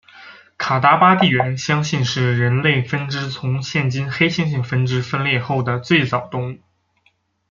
[0.57, 6.57] 卡达巴地猿相信是人类分支从现今黑猩猩分支分裂后的最早动物。